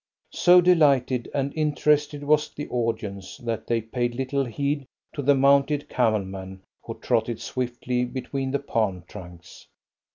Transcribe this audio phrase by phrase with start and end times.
[0.33, 5.89] So delighted and interested was the audience that they paid little heed to a mounted
[5.89, 9.67] camel man who trotted swiftly between the palm trunks.